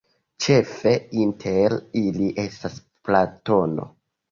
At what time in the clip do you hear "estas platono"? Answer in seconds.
2.47-3.89